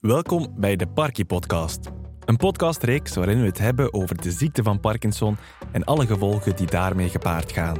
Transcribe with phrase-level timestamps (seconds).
[0.00, 1.90] Welkom bij de Parky Podcast.
[2.24, 5.36] Een podcastreeks waarin we het hebben over de ziekte van Parkinson
[5.72, 7.76] en alle gevolgen die daarmee gepaard gaan.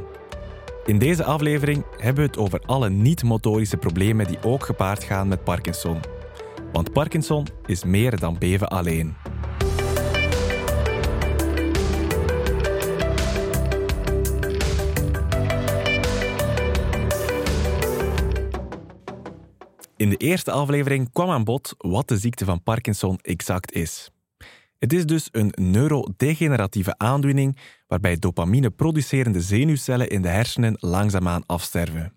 [0.85, 5.43] In deze aflevering hebben we het over alle niet-motorische problemen die ook gepaard gaan met
[5.43, 5.99] Parkinson.
[6.71, 9.15] Want Parkinson is meer dan beven alleen.
[20.01, 24.09] In de eerste aflevering kwam aan bod wat de ziekte van Parkinson exact is.
[24.77, 27.57] Het is dus een neurodegeneratieve aandoening
[27.87, 32.13] waarbij dopamine-producerende zenuwcellen in de hersenen langzaamaan afsterven.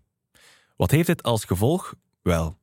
[0.77, 1.95] Wat heeft het als gevolg?
[2.23, 2.57] Wel,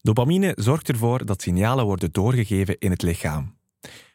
[0.00, 3.56] dopamine zorgt ervoor dat signalen worden doorgegeven in het lichaam.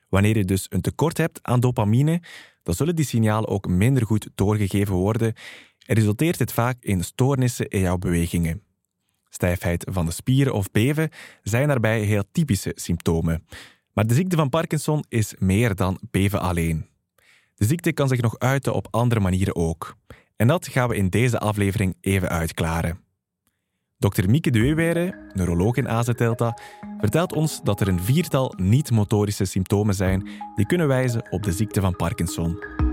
[0.10, 2.22] Wanneer je dus een tekort hebt aan dopamine,
[2.64, 5.34] dan zullen die signalen ook minder goed doorgegeven worden
[5.86, 8.66] en resulteert dit vaak in stoornissen in jouw bewegingen.
[9.38, 11.10] Stijfheid van de spieren of beven
[11.44, 13.48] zijn daarbij heel typische symptomen.
[13.94, 16.86] Maar de ziekte van Parkinson is meer dan beven alleen.
[17.56, 19.96] De ziekte kan zich nog uiten op andere manieren ook.
[20.36, 23.00] En dat gaan we in deze aflevering even uitklaren.
[23.98, 24.30] Dr.
[24.30, 26.58] Mieke de Weewere, neuroloog in AZ Delta,
[27.00, 31.82] vertelt ons dat er een viertal niet-motorische symptomen zijn die kunnen wijzen op de ziekte
[31.82, 32.87] van Parkinson.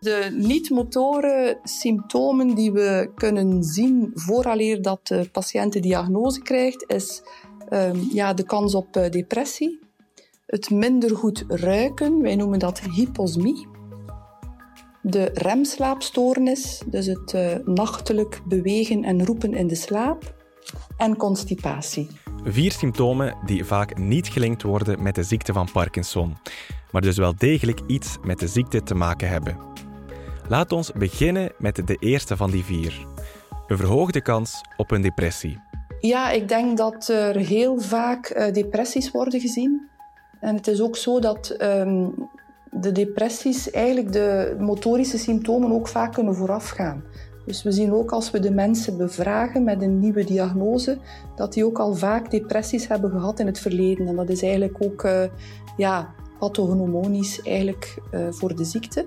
[0.00, 7.22] De niet-motoren symptomen die we kunnen zien vooraleer dat de patiënt de diagnose krijgt, is
[7.70, 9.80] um, ja, de kans op uh, depressie,
[10.46, 13.66] het minder goed ruiken, wij noemen dat hyposmie,
[15.02, 20.34] de remslaapstoornis, dus het uh, nachtelijk bewegen en roepen in de slaap,
[20.96, 22.08] en constipatie.
[22.44, 26.36] Vier symptomen die vaak niet gelinkt worden met de ziekte van Parkinson,
[26.90, 29.69] maar dus wel degelijk iets met de ziekte te maken hebben.
[30.50, 33.06] Laat ons beginnen met de eerste van die vier.
[33.66, 35.58] Een verhoogde kans op een depressie.
[36.00, 39.88] Ja, ik denk dat er heel vaak uh, depressies worden gezien.
[40.40, 42.14] En het is ook zo dat um,
[42.70, 47.04] de depressies eigenlijk de motorische symptomen ook vaak kunnen voorafgaan.
[47.46, 50.98] Dus we zien ook als we de mensen bevragen met een nieuwe diagnose,
[51.36, 54.06] dat die ook al vaak depressies hebben gehad in het verleden.
[54.06, 55.22] En dat is eigenlijk ook uh,
[55.76, 56.14] ja,
[57.44, 59.06] eigenlijk, uh, voor de ziekte.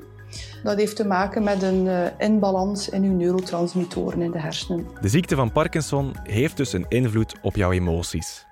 [0.64, 4.88] Dat heeft te maken met een uh, inbalans in uw neurotransmittoren in de hersenen.
[5.02, 8.46] De ziekte van Parkinson heeft dus een invloed op jouw emoties.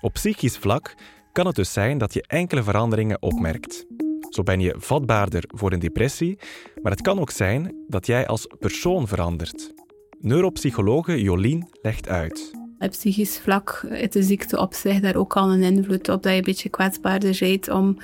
[0.00, 0.94] Op psychisch vlak
[1.32, 3.86] kan het dus zijn dat je enkele veranderingen opmerkt.
[4.30, 6.38] Zo ben je vatbaarder voor een depressie,
[6.82, 9.72] maar het kan ook zijn dat jij als persoon verandert.
[10.20, 12.65] Neuropsychologe Jolien legt uit.
[12.78, 16.32] Op psychisch vlak heeft de ziekte op zich daar ook al een invloed op dat
[16.32, 17.96] je een beetje kwetsbaarder bent om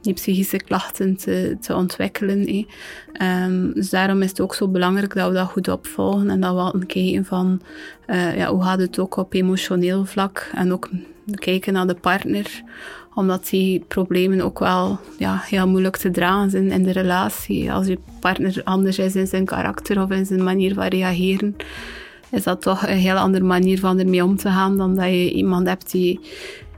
[0.00, 2.66] die psychische klachten te, te ontwikkelen.
[3.22, 6.54] Um, dus daarom is het ook zo belangrijk dat we dat goed opvolgen en dat
[6.54, 7.60] we altijd kijken van
[8.06, 10.88] uh, ja, hoe gaat het ook op emotioneel vlak en ook
[11.34, 12.62] kijken naar de partner
[13.14, 17.72] omdat die problemen ook wel ja, heel moeilijk te dragen zijn in de relatie.
[17.72, 21.56] Als je partner anders is in zijn karakter of in zijn manier van reageren,
[22.30, 25.32] is dat toch een heel andere manier van ermee om te gaan dan dat je
[25.32, 26.20] iemand hebt die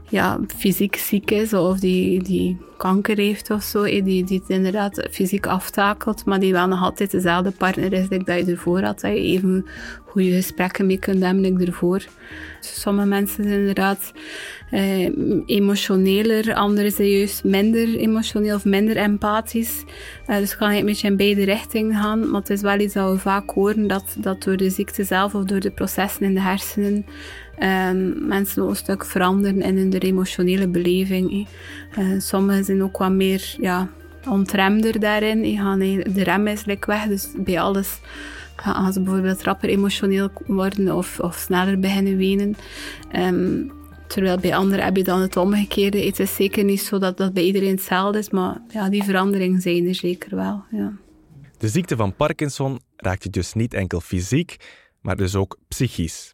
[0.09, 5.07] ja, fysiek ziek is of die, die kanker heeft of zo, die, die het inderdaad
[5.11, 9.11] fysiek aftakelt, maar die wel nog altijd dezelfde partner is dat je ervoor had, dat
[9.11, 9.65] even
[10.13, 12.05] goede gesprekken mee kunt hebben ik ervoor.
[12.59, 14.13] Sommige mensen zijn inderdaad
[14.71, 15.09] eh,
[15.45, 19.83] emotioneler, anderen zijn juist minder emotioneel of minder empathisch.
[20.27, 22.93] Uh, dus kan je een beetje in beide richtingen gaan, maar het is wel iets
[22.93, 26.33] dat we vaak horen, dat, dat door de ziekte zelf of door de processen in
[26.33, 27.05] de hersenen
[27.59, 31.47] um, mensen een stuk veranderen in hun emotionele beleving.
[31.99, 33.89] Uh, sommigen zijn ook wat meer ja,
[34.29, 35.51] ontremder daarin.
[35.51, 35.57] Je
[36.13, 37.99] de rem is weg, dus bij alles
[38.71, 42.55] gaan ze bijvoorbeeld rapper emotioneel worden of, of sneller beginnen wenen.
[43.15, 43.71] Um,
[44.07, 46.05] terwijl bij anderen heb je dan het omgekeerde.
[46.05, 49.61] Het is zeker niet zo dat dat bij iedereen hetzelfde is, maar ja, die veranderingen
[49.61, 50.63] zijn er zeker wel.
[50.71, 50.93] Ja.
[51.57, 54.55] De ziekte van Parkinson raakt je dus niet enkel fysiek,
[55.01, 56.33] maar dus ook psychisch.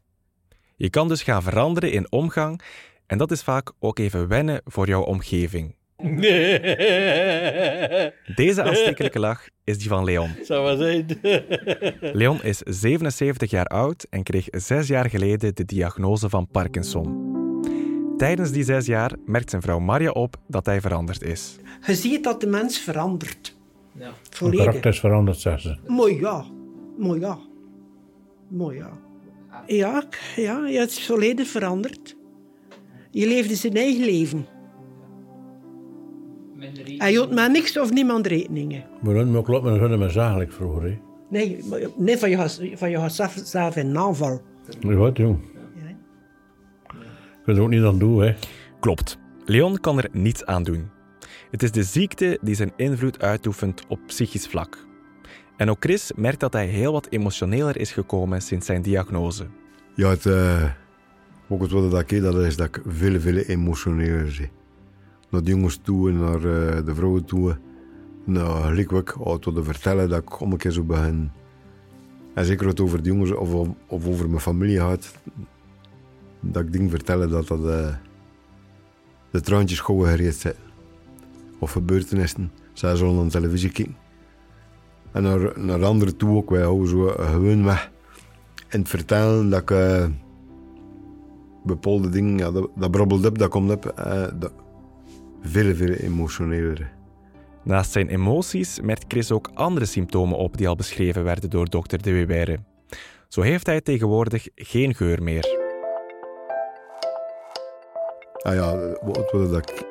[0.76, 2.62] Je kan dus gaan veranderen in omgang
[3.06, 5.76] en dat is vaak ook even wennen voor jouw omgeving.
[8.36, 10.30] Deze aanstekelijke lach is die van Leon.
[10.44, 11.06] Zou maar zijn.
[12.00, 17.28] Leon is 77 jaar oud en kreeg zes jaar geleden de diagnose van Parkinson.
[18.18, 21.56] Tijdens die zes jaar merkt zijn vrouw Maria op dat hij veranderd is.
[21.86, 23.58] Je ziet dat de mens verandert.
[23.98, 24.12] Ja.
[24.30, 24.66] Volledig.
[24.66, 25.78] karakter is veranderd, zegt ze.
[25.88, 26.46] Mooi ja.
[26.98, 27.38] Mooi ja.
[28.48, 28.92] Mooi ja.
[29.68, 30.04] Ja,
[30.36, 32.16] ja, je is volledig veranderd.
[33.12, 34.46] Je leefde zijn eigen leven.
[36.98, 38.84] Hij hield met niks of niemand rekeningen.
[39.02, 40.84] Maar dan moet klopt, maar hun me zakelijk vroeger.
[40.84, 40.98] Hè.
[41.30, 44.42] Nee, maar- nee van, je, gaat- van je gaat zelf, zelf in aanval.
[44.80, 45.40] Ja, Wat jong.
[45.76, 45.90] Ja.
[46.90, 48.36] Ik kunt er ook niet aan doen, hè.
[48.80, 49.18] Klopt.
[49.46, 50.90] Leon kan er niets aan doen.
[51.52, 54.88] Het is de ziekte die zijn invloed uitoefent op psychisch vlak.
[55.58, 59.46] En ook Chris merkt dat hij heel wat emotioneler is gekomen sinds zijn diagnose.
[59.96, 60.64] Ja, het, uh,
[61.50, 64.50] ook het wat ik dat is dat ik veel, veel emotioneler ben.
[65.30, 67.58] Naar de jongens toe en naar uh, de vrouwen toe.
[68.24, 71.32] Nou, gelijk al te vertellen dat ik om een keer zo begin.
[72.34, 75.14] En zeker wat over de jongens of, over mijn familie gaat.
[76.40, 77.96] Dat ik dingen vertellen dat dat uh,
[79.32, 80.56] de traantjes gewoon gereed zijn.
[81.60, 82.52] Of gebeurtenissen.
[82.74, 83.96] Zij zullen aan televisie kijken.
[85.12, 86.50] En naar, naar anderen toe ook.
[86.50, 87.92] Wij houden zo gewoon weg.
[88.68, 90.10] En het vertellen dat ik
[91.64, 93.94] bepaalde dingen, dat, dat brabbelt op, dat komt op.
[95.42, 96.92] veel, veel emotioneler.
[97.64, 102.02] Naast zijn emoties merkt Chris ook andere symptomen op die al beschreven werden door dokter
[102.02, 102.60] De Wewijre.
[103.28, 105.58] Zo heeft hij tegenwoordig geen geur meer.
[108.42, 109.84] Ah ja, wat, wat dat, ik,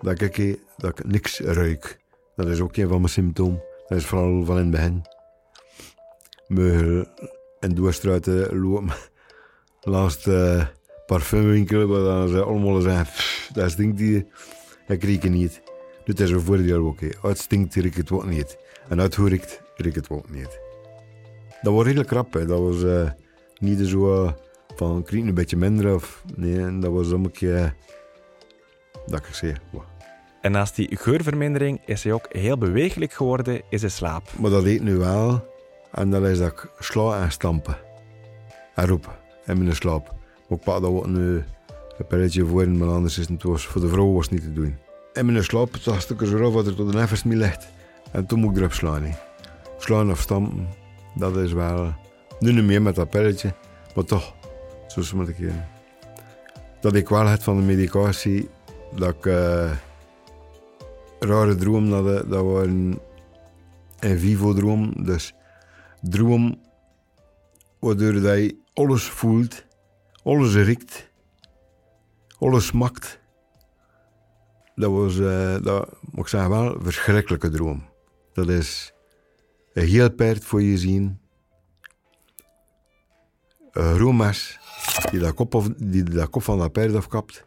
[0.00, 1.98] dat, ik, dat ik niks ruik.
[2.36, 3.62] Dat is ook een van mijn symptomen.
[3.88, 5.02] Dat is vooral van in het begin.
[6.46, 7.06] Meugel
[7.60, 8.94] en doorstruiten lopen.
[9.80, 10.66] Langs de
[11.06, 13.06] parfumwinkel, waar dan ze allemaal zeggen,
[13.54, 14.26] dat stinkt die,
[14.92, 15.62] ik het niet.
[16.04, 17.02] Dit is een voordeel ook.
[17.02, 18.56] Uit oh, stinkt, riek het ook niet.
[18.88, 20.60] En hoe riekt, riek het ook niet.
[21.62, 22.32] Dat was redelijk krap.
[22.32, 22.46] Hè.
[22.46, 23.10] Dat was uh,
[23.58, 24.32] niet zo uh,
[24.76, 25.94] van, ik een beetje minder.
[25.94, 27.74] Of, nee, dat was een keer,
[29.06, 29.82] dat ik wow.
[30.40, 34.28] En naast die geurvermindering is hij ook heel bewegelijk geworden in zijn slaap.
[34.38, 35.50] Maar dat eet nu wel.
[35.92, 37.76] En dat is dat ik sla en stampen.
[38.74, 39.12] En roepen.
[39.46, 40.14] In mijn slaap.
[40.48, 41.44] Maar ik pak dat ook nu
[42.02, 44.52] een pilletje voor, maar anders is het was, voor de vrouw was het niet te
[44.52, 44.76] doen.
[45.12, 47.68] In mijn slaap dacht ik zo wat er tot een effens niet ligt.
[48.12, 49.16] En toen moet ik erop slaan.
[49.78, 50.68] Slaan of stampen,
[51.14, 51.94] dat is wel...
[52.38, 53.54] Nu niet meer met dat pilletje,
[53.94, 54.34] maar toch,
[54.86, 55.66] zo moet ik keer.
[56.80, 58.48] Dat ik wel had van de medicatie,
[58.96, 59.26] dat ik...
[59.26, 59.72] Uh,
[61.20, 62.98] rare droom, dat, dat waren
[63.98, 65.04] een vivo-droom.
[65.04, 65.34] Dus
[66.00, 66.60] droom
[67.78, 69.64] waardoor je alles voelt,
[70.22, 71.10] alles riekt,
[72.42, 73.20] alles smakt.
[74.74, 77.84] Dat was, uh, dat, moet ik zeggen, wel een verschrikkelijke droom.
[78.32, 78.94] Dat is
[79.72, 81.20] een heel paard voor je zien.
[83.70, 84.58] Een groenmes
[85.10, 87.44] die dat kop, die dat kop van dat paard afkapt.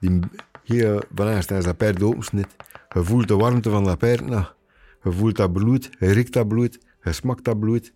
[0.00, 0.20] Die
[0.62, 2.48] hier eerst is dat paard opensnit.
[2.94, 4.56] Je voelt de warmte van dat paard nog.
[5.02, 7.92] Je voelt dat bloed, je riekt dat bloed, je smakt dat bloed.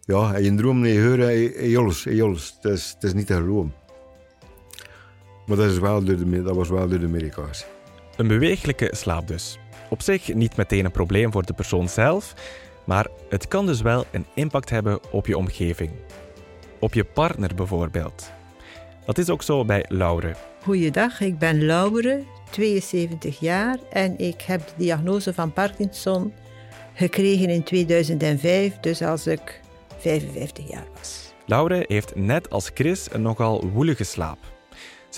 [0.00, 2.58] Ja, en je droom, je hoort, je jolles, je jolles.
[2.60, 3.74] Het is, het is niet te geloven.
[5.48, 7.66] Maar dat, is wel door de, dat was wel door de medicatie.
[8.16, 9.58] Een bewegelijke slaap dus.
[9.90, 12.34] Op zich niet meteen een probleem voor de persoon zelf,
[12.84, 15.90] maar het kan dus wel een impact hebben op je omgeving.
[16.78, 18.30] Op je partner bijvoorbeeld.
[19.06, 20.34] Dat is ook zo bij Laure.
[20.62, 26.32] Goeiedag, ik ben Laure, 72 jaar en ik heb de diagnose van Parkinson
[26.94, 29.60] gekregen in 2005, dus als ik
[29.98, 31.32] 55 jaar was.
[31.46, 34.57] Laure heeft net als Chris een nogal woelige slaap.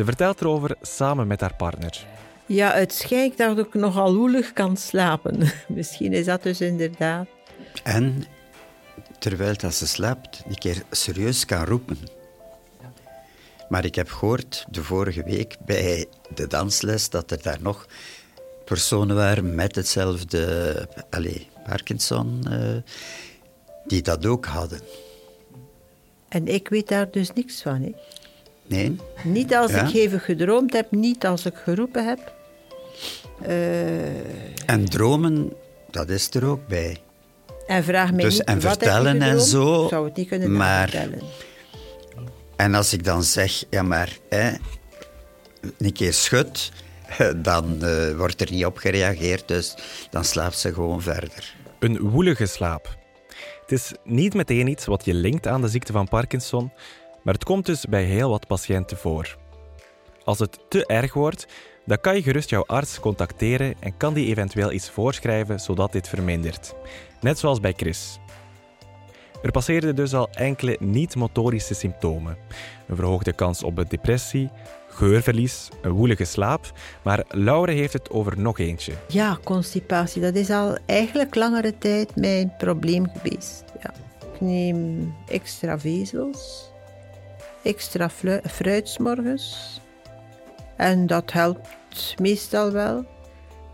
[0.00, 2.06] Ze vertelt erover samen met haar partner.
[2.46, 5.38] Ja, het schijnt dat ik nogal woelig kan slapen.
[5.68, 7.26] Misschien is dat dus inderdaad.
[7.82, 8.24] En
[9.18, 11.98] terwijl dat ze slaapt, een keer serieus kan roepen.
[13.68, 17.86] Maar ik heb gehoord de vorige week bij de dansles dat er daar nog
[18.64, 22.76] personen waren met hetzelfde allez, Parkinson, uh,
[23.86, 24.80] die dat ook hadden.
[26.28, 27.82] En ik weet daar dus niks van.
[27.82, 27.92] Hè?
[28.70, 28.96] Nee?
[29.22, 32.34] Niet als ik even gedroomd heb, niet als ik geroepen heb.
[33.46, 34.68] Uh...
[34.68, 35.52] En dromen,
[35.90, 36.98] dat is er ook bij.
[37.66, 39.82] En vraag mij dus, niet, en wat vertellen en zo.
[39.82, 41.22] Ik zou het niet kunnen maar, vertellen.
[42.56, 44.50] En als ik dan zeg, ja maar, hè,
[45.78, 46.72] een keer schud,
[47.36, 49.74] dan uh, wordt er niet op gereageerd, dus
[50.10, 51.54] dan slaapt ze gewoon verder.
[51.78, 52.98] Een woelige slaap.
[53.60, 56.72] Het is niet meteen iets wat je linkt aan de ziekte van Parkinson,
[57.22, 59.36] maar het komt dus bij heel wat patiënten voor.
[60.24, 61.46] Als het te erg wordt,
[61.86, 66.08] dan kan je gerust jouw arts contacteren en kan die eventueel iets voorschrijven zodat dit
[66.08, 66.74] vermindert.
[67.20, 68.18] Net zoals bij Chris.
[69.42, 72.36] Er passeerden dus al enkele niet-motorische symptomen.
[72.88, 74.50] Een verhoogde kans op depressie,
[74.88, 76.72] geurverlies, een woelige slaap.
[77.02, 78.92] Maar Laure heeft het over nog eentje.
[79.08, 80.22] Ja, constipatie.
[80.22, 83.64] Dat is al eigenlijk langere tijd mijn probleem geweest.
[83.82, 83.94] Ja.
[84.32, 86.69] Ik neem extra vezels,
[87.62, 88.10] extra
[88.44, 89.80] fruit morgens.
[90.76, 93.04] En dat helpt meestal wel.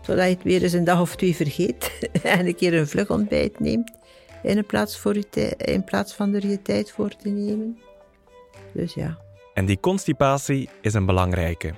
[0.01, 3.09] Zodat je het weer eens een dag of twee vergeet en een keer een vlug
[3.09, 3.97] ontbijt neemt
[4.43, 5.15] in plaats, voor
[5.57, 7.79] in plaats van er je tijd voor te nemen.
[8.73, 9.17] Dus ja.
[9.53, 11.73] En die constipatie is een belangrijke.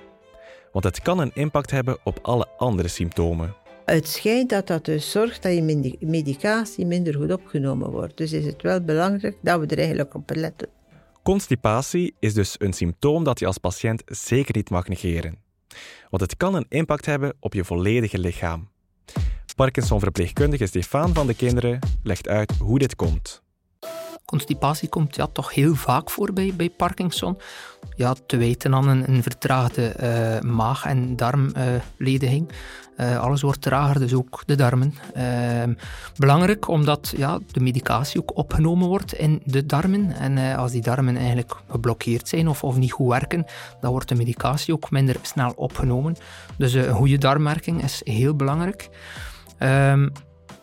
[0.72, 3.56] Want het kan een impact hebben op alle andere symptomen.
[3.86, 8.18] Het schijnt dat dat dus zorgt dat je medicatie minder goed opgenomen wordt.
[8.18, 10.70] Dus is het wel belangrijk dat we er eigenlijk op letten.
[11.24, 15.38] Constipatie is dus een symptoom dat je als patiënt zeker niet mag negeren.
[16.10, 18.70] Want het kan een impact hebben op je volledige lichaam.
[19.56, 23.42] Parkinson-verpleegkundige Stefan van de Kinderen legt uit hoe dit komt.
[24.30, 27.38] Constipatie komt ja, toch heel vaak voor bij, bij Parkinson.
[27.96, 29.96] Ja, te wijten aan een, een vertraagde
[30.44, 32.52] uh, maag- en darmlediging.
[32.98, 34.94] Uh, alles wordt trager, dus ook de darmen.
[35.18, 35.64] Uh,
[36.18, 40.12] belangrijk omdat ja, de medicatie ook opgenomen wordt in de darmen.
[40.12, 43.46] En uh, als die darmen eigenlijk geblokkeerd zijn of, of niet goed werken,
[43.82, 46.16] dan wordt de medicatie ook minder snel opgenomen.
[46.58, 48.90] Dus een goede darmwerking is heel belangrijk.
[49.60, 50.12] Um,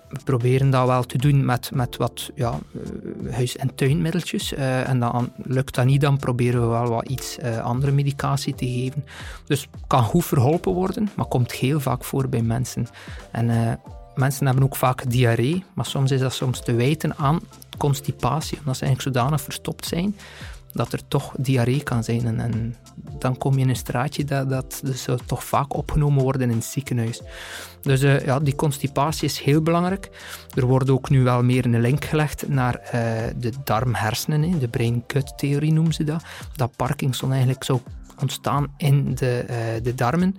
[0.08, 4.52] we proberen dat wel te doen met, met wat ja, eh, huis- en tuinmiddeltjes.
[4.52, 8.54] Uh, en dan lukt dat niet, dan proberen we wel wat iets uh, andere medicatie
[8.54, 9.04] te geven.
[9.46, 12.86] Dus kan goed verholpen worden, maar komt heel vaak voor bij mensen.
[13.30, 13.78] En
[14.14, 17.40] mensen hebben ook vaak diarree, maar soms is dat soms te wijten aan
[17.78, 20.16] constipatie, omdat ze eigenlijk zodanig verstopt zijn
[20.76, 22.26] dat er toch diarree kan zijn.
[22.26, 22.76] En, en
[23.18, 26.64] dan kom je in een straatje dat, dat dus toch vaak opgenomen worden in het
[26.64, 27.22] ziekenhuis.
[27.80, 30.10] Dus uh, ja, die constipatie is heel belangrijk.
[30.54, 32.90] Er wordt ook nu wel meer een link gelegd naar uh,
[33.36, 36.24] de darmhersenen, de brain-gut-theorie noemen ze dat.
[36.56, 37.80] Dat Parkinson eigenlijk zou
[38.20, 39.44] ontstaan in de,
[39.82, 40.36] de darmen.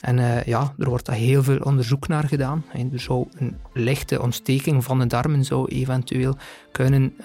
[0.00, 2.64] En ja, er wordt daar heel veel onderzoek naar gedaan.
[2.72, 6.36] En er zou een lichte ontsteking van de darmen zou eventueel
[6.72, 7.16] kunnen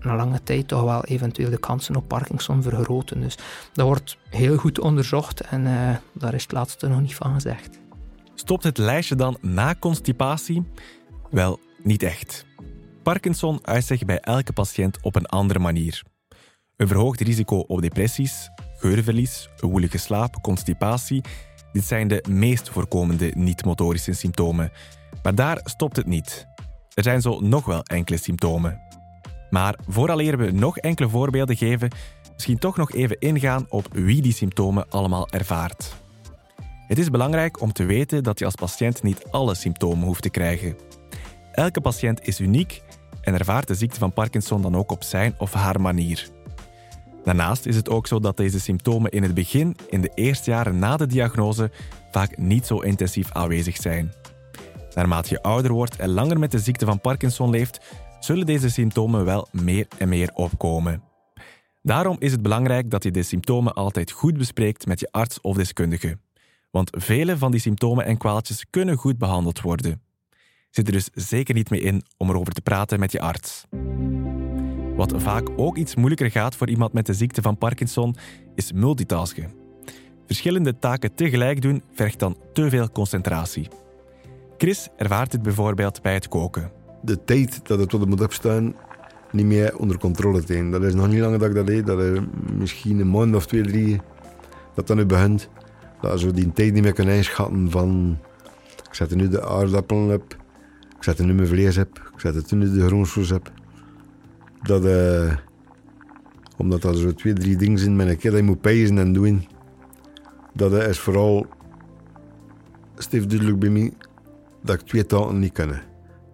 [0.00, 3.20] na lange tijd toch wel eventueel de kansen op Parkinson vergroten.
[3.20, 3.38] Dus
[3.72, 7.78] dat wordt heel goed onderzocht en uh, daar is het laatste nog niet van gezegd.
[8.34, 10.62] Stopt het lijstje dan na constipatie?
[11.30, 12.46] Wel, niet echt.
[13.02, 16.02] Parkinson uit zich bij elke patiënt op een andere manier.
[16.76, 21.22] Een verhoogd risico op depressies, geurverlies, een woelige slaap, constipatie.
[21.72, 24.72] Dit zijn de meest voorkomende niet-motorische symptomen.
[25.22, 26.46] Maar daar stopt het niet.
[26.94, 28.87] Er zijn zo nog wel enkele symptomen.
[29.50, 31.90] Maar vooraleer we nog enkele voorbeelden geven,
[32.34, 35.94] misschien toch nog even ingaan op wie die symptomen allemaal ervaart.
[36.86, 40.30] Het is belangrijk om te weten dat je als patiënt niet alle symptomen hoeft te
[40.30, 40.76] krijgen.
[41.52, 42.82] Elke patiënt is uniek
[43.20, 46.28] en ervaart de ziekte van Parkinson dan ook op zijn of haar manier.
[47.24, 50.78] Daarnaast is het ook zo dat deze symptomen in het begin, in de eerste jaren
[50.78, 51.70] na de diagnose,
[52.10, 54.12] vaak niet zo intensief aanwezig zijn.
[54.94, 57.80] Naarmate je ouder wordt en langer met de ziekte van Parkinson leeft,
[58.20, 61.02] zullen deze symptomen wel meer en meer opkomen.
[61.82, 65.56] Daarom is het belangrijk dat je de symptomen altijd goed bespreekt met je arts of
[65.56, 66.18] deskundige.
[66.70, 70.02] Want vele van die symptomen en kwaaltjes kunnen goed behandeld worden.
[70.70, 73.64] Zit er dus zeker niet mee in om erover te praten met je arts.
[74.96, 78.16] Wat vaak ook iets moeilijker gaat voor iemand met de ziekte van Parkinson,
[78.54, 79.52] is multitasken.
[80.26, 83.68] Verschillende taken tegelijk doen vergt dan te veel concentratie.
[84.56, 88.74] Chris ervaart dit bijvoorbeeld bij het koken de tijd dat het tot de moet opstaan
[89.32, 90.70] niet meer onder controle hebben.
[90.70, 91.86] Dat is nog niet lang dat ik dat deed.
[91.86, 92.18] Dat is
[92.58, 94.00] misschien een maand of twee, drie
[94.74, 95.48] dat dat nu begint.
[96.00, 98.18] Dat je die tijd niet meer kan inschatten van...
[98.88, 100.36] Ik zet er nu de aardappelen op.
[100.96, 102.10] Ik zet er nu mijn vlees op.
[102.14, 103.52] Ik zet er nu de groensvoers op.
[104.62, 104.84] Dat...
[104.84, 105.32] Uh,
[106.56, 109.12] omdat dat zo twee, drie dingen zijn met een keer dat je moet pezen en
[109.12, 109.46] doen.
[110.54, 111.46] Dat is vooral...
[112.96, 113.92] Stief duidelijk bij mij
[114.62, 115.70] dat ik twee taken niet kan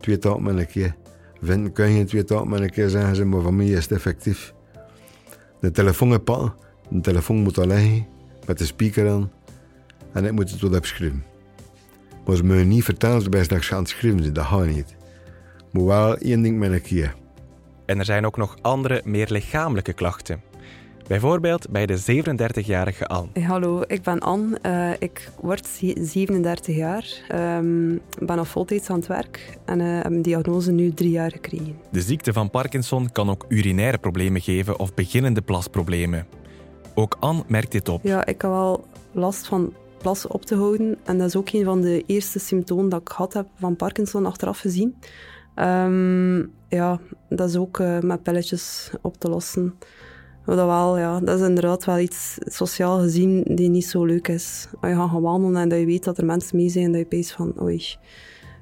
[0.05, 0.95] twee taal met een keer.
[1.43, 3.93] Vinden kun je twee taal met een keer zeggen ze, maar voor mij is het
[3.93, 4.55] effectief.
[5.61, 6.55] De telefoon pakken,
[6.89, 7.67] de telefoon moet al
[8.47, 9.33] met de speaker aan,
[10.13, 11.25] en ik moet het wat opschrijven.
[12.27, 14.95] Maar ze me niet vertellen dat ik ga aan het schrijven dat gaat niet.
[15.73, 17.15] Moet wel één ding met een keer.
[17.87, 20.43] En er zijn ook nog andere, meer lichamelijke klachten.
[21.09, 23.41] Bijvoorbeeld bij de 37-jarige Anne.
[23.41, 24.59] hallo, ik ben Anne.
[24.67, 25.67] Uh, ik word
[26.01, 27.05] 37 jaar.
[27.59, 31.31] Um, ben al voltijds aan het werk en uh, heb een diagnose nu drie jaar
[31.31, 31.77] gekregen.
[31.91, 36.27] De ziekte van Parkinson kan ook urinaire problemen geven of beginnende plasproblemen.
[36.95, 38.03] Ook Anne merkt dit op.
[38.03, 40.99] Ja, ik heb wel last van plassen op te houden.
[41.05, 44.27] En dat is ook een van de eerste symptomen dat ik gehad heb van Parkinson
[44.27, 44.97] achteraf gezien.
[45.57, 49.75] Um, ja, dat is ook uh, met pilletjes op te lossen.
[50.47, 54.69] Dat, wel, ja, dat is inderdaad wel iets sociaal gezien die niet zo leuk is.
[54.81, 57.01] Als je gaat gaan wandelen en dat je weet dat er mensen mee zijn, dat
[57.01, 57.85] je peest van, oei,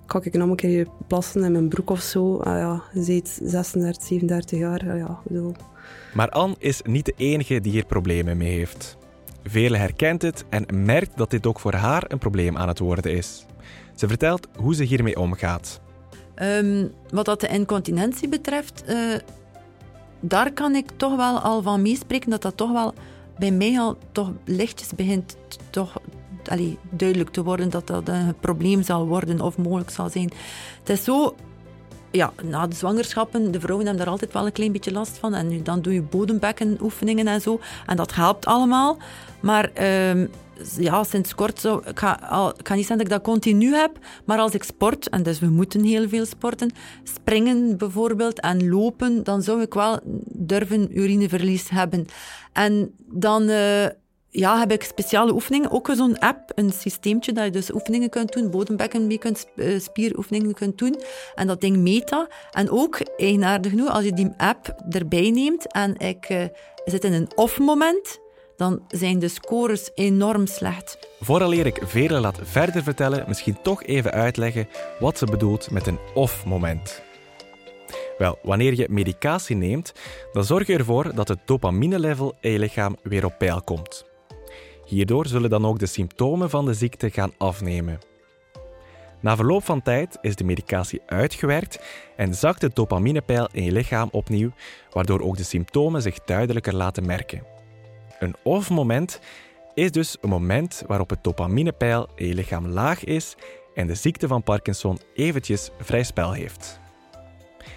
[0.06, 2.36] kan ik nog een keer plassen in mijn broek of zo?
[2.36, 5.54] Ah, ja, je ziet 36, 37 jaar, ah, ja, bedoel.
[6.14, 8.96] Maar Anne is niet de enige die hier problemen mee heeft.
[9.44, 13.12] Velen herkent het en merkt dat dit ook voor haar een probleem aan het worden
[13.12, 13.46] is.
[13.94, 15.80] Ze vertelt hoe ze hiermee omgaat.
[16.42, 19.14] Um, wat dat de incontinentie betreft, uh,
[20.22, 22.94] daar kan ik toch wel al van meespreken dat dat toch wel
[23.38, 25.36] bij mij al toch lichtjes begint
[25.70, 26.00] toch
[26.90, 30.30] duidelijk te worden dat dat een probleem zal worden of mogelijk zal zijn.
[30.78, 31.34] Het is zo,
[32.10, 35.34] ja, na de zwangerschappen, de vrouwen hebben daar altijd wel een klein beetje last van.
[35.34, 37.60] En dan doe je bodembekkenoefeningen en zo.
[37.86, 38.96] En dat helpt allemaal.
[39.40, 40.26] Maar ehm,
[40.78, 43.98] ja, sinds kort, zo, ik, ga, al, ik niet zeggen dat ik dat continu heb,
[44.24, 46.70] maar als ik sport, en dus we moeten heel veel sporten,
[47.02, 52.06] springen bijvoorbeeld en lopen, dan zou ik wel durven urineverlies hebben.
[52.52, 53.48] En dan...
[53.48, 53.86] Uh,
[54.32, 55.70] ja, heb ik speciale oefeningen.
[55.70, 59.80] Ook zo'n app, een systeemtje dat je dus oefeningen kunt doen, bodembekken mee kunt, uh,
[59.80, 61.00] spieroefeningen kunt doen.
[61.34, 62.28] En dat ding Meta.
[62.50, 66.44] En ook, eigenaardig genoeg, als je die app erbij neemt en ik uh,
[66.84, 68.20] zit in een off-moment,
[68.56, 70.98] dan zijn de scores enorm slecht.
[71.20, 74.68] Vooraleer ik Vele laat verder vertellen, misschien toch even uitleggen
[74.98, 77.02] wat ze bedoelt met een off-moment.
[78.18, 79.92] Wel, wanneer je medicatie neemt,
[80.32, 84.04] dan zorg je ervoor dat het dopamine-level in je lichaam weer op peil komt.
[84.84, 87.98] Hierdoor zullen dan ook de symptomen van de ziekte gaan afnemen.
[89.20, 91.78] Na verloop van tijd is de medicatie uitgewerkt
[92.16, 94.50] en zakt het dopaminepeil in je lichaam opnieuw,
[94.90, 97.42] waardoor ook de symptomen zich duidelijker laten merken.
[98.22, 99.20] Een off-moment
[99.74, 103.34] is dus een moment waarop het dopaminepeil in je lichaam laag is
[103.74, 106.80] en de ziekte van Parkinson eventjes vrij spel heeft.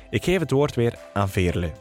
[0.10, 1.72] Ik geef het woord weer aan Veerle.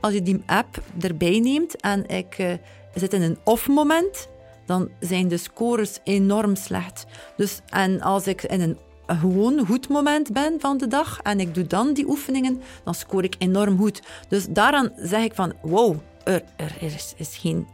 [0.00, 2.52] Als je die app erbij neemt en ik uh,
[2.94, 4.28] zit in een off-moment,
[4.66, 7.06] dan zijn de scores enorm slecht.
[7.36, 11.54] Dus, en als ik in een gewoon goed moment ben van de dag en ik
[11.54, 14.02] doe dan die oefeningen, dan scoor ik enorm goed.
[14.28, 17.66] Dus daaraan zeg ik van, wow, er, er is, is geen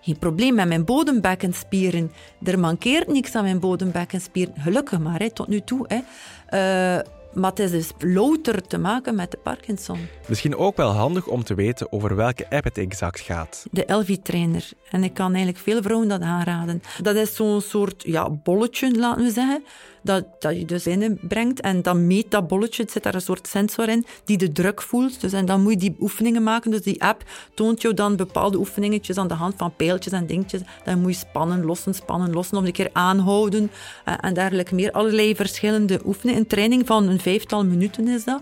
[0.00, 2.12] geen probleem met mijn bodembekkenspieren.
[2.42, 4.54] Er mankeert niks aan mijn bodembekkenspieren.
[4.58, 5.86] Gelukkig maar, hè, tot nu toe.
[5.88, 5.96] Hè.
[5.96, 7.02] Uh,
[7.32, 9.98] maar het is dus louter te maken met de Parkinson.
[10.26, 13.66] Misschien ook wel handig om te weten over welke app het exact gaat.
[13.70, 14.70] De Elvi-trainer.
[14.90, 16.82] En ik kan eigenlijk veel vrouwen dat aanraden.
[17.02, 19.64] Dat is zo'n soort ja, bolletje, laten we zeggen
[20.02, 23.88] dat, dat je dus binnenbrengt en dan meet dat bolletje, zit daar een soort sensor
[23.88, 25.20] in, die de druk voelt.
[25.20, 26.70] Dus en dan moet je die oefeningen maken.
[26.70, 30.60] Dus die app toont je dan bepaalde oefeningetjes aan de hand van pijltjes en dingetjes.
[30.84, 33.70] Dan moet je spannen, lossen, spannen, lossen, om een keer aanhouden
[34.08, 34.92] uh, en dergelijke meer.
[34.92, 36.40] Allerlei verschillende oefeningen.
[36.40, 38.40] Een training van een vijftal minuten is dat.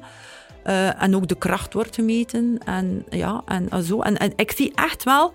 [0.66, 2.58] Uh, en ook de kracht wordt gemeten.
[2.64, 4.00] En, ja, en, zo.
[4.00, 5.32] En, en ik zie echt wel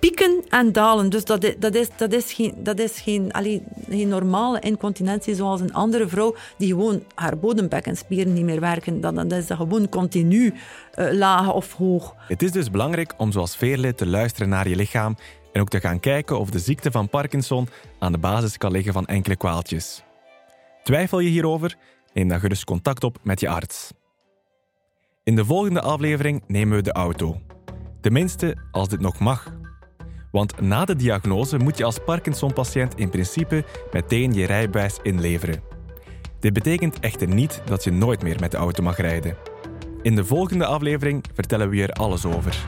[0.00, 1.10] pieken en dalen.
[1.10, 3.30] Dus dat, dat, is, dat is, geen, dat is geen,
[3.88, 9.00] geen normale incontinentie zoals een andere vrouw die gewoon haar bodembekkenspieren niet meer werken.
[9.00, 10.54] Dat, dat is gewoon continu
[10.98, 12.14] uh, laag of hoog.
[12.18, 15.16] Het is dus belangrijk om zoals Veerle te luisteren naar je lichaam
[15.52, 18.92] en ook te gaan kijken of de ziekte van Parkinson aan de basis kan liggen
[18.92, 20.02] van enkele kwaaltjes.
[20.82, 21.76] Twijfel je hierover?
[22.12, 23.92] Neem dan gerust contact op met je arts.
[25.24, 27.40] In de volgende aflevering nemen we de auto.
[28.00, 29.52] Tenminste, als dit nog mag.
[30.30, 35.62] Want na de diagnose moet je als Parkinson-patiënt in principe meteen je rijbewijs inleveren.
[36.40, 39.36] Dit betekent echter niet dat je nooit meer met de auto mag rijden.
[40.02, 42.64] In de volgende aflevering vertellen we je er alles over.